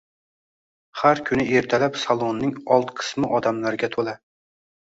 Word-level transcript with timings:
Har 1.01 1.21
kuni 1.27 1.45
ertalab 1.61 2.01
salonning 2.05 2.57
old 2.79 2.93
qismi 3.03 3.33
odamlarga 3.41 3.95
to'la 3.99 4.21